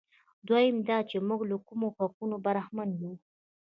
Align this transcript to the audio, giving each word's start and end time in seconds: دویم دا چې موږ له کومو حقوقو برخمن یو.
دویم 0.47 0.77
دا 0.89 0.97
چې 1.09 1.17
موږ 1.27 1.41
له 1.51 1.57
کومو 1.67 1.87
حقوقو 1.97 2.41
برخمن 2.45 2.89
یو. 3.01 3.13